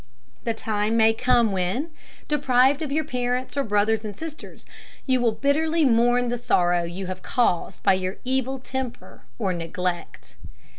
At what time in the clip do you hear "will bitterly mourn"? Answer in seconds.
5.21-6.29